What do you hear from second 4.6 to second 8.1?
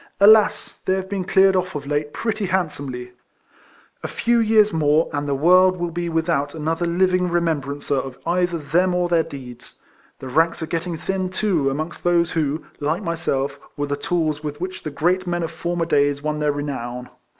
more, and the world will be without another living remembrancer